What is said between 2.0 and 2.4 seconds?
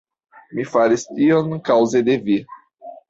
de vi.